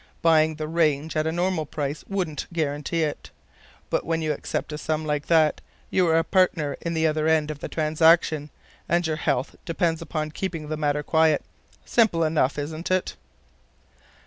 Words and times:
Buying 0.23 0.55
the 0.55 0.67
range 0.67 1.15
at 1.15 1.27
a 1.27 1.31
normal 1.31 1.67
price 1.67 2.03
wouldn't 2.09 2.47
guarantee 2.51 3.03
it. 3.03 3.29
But 3.91 4.03
when 4.03 4.23
you 4.23 4.33
accept 4.33 4.71
a 4.73 4.77
sum 4.79 5.05
like 5.05 5.27
that, 5.27 5.61
you're 5.91 6.17
a 6.17 6.23
partner 6.23 6.75
in 6.81 6.95
the 6.95 7.05
other 7.05 7.27
end 7.27 7.51
of 7.51 7.59
the 7.59 7.69
transaction, 7.69 8.49
and 8.89 9.05
your 9.05 9.17
health 9.17 9.55
depends 9.63 10.01
upon 10.01 10.31
keeping 10.31 10.69
the 10.69 10.75
matter 10.75 11.03
quiet. 11.03 11.45
Simple 11.85 12.23
enough, 12.23 12.57
isn't 12.57 12.89
it?" 12.89 13.15